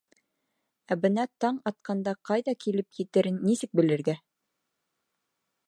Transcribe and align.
Ә 0.93 0.95
бына 1.01 1.25
таң 1.43 1.59
атҡанда 1.71 2.13
ҡайҙа 2.29 2.55
килеп 2.65 2.99
етерен 3.03 3.39
нисек 3.51 3.79
белергә? 3.81 4.19